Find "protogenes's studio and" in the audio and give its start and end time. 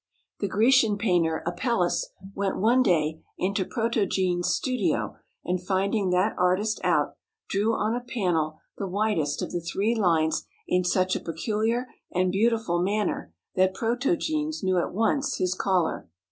3.63-5.61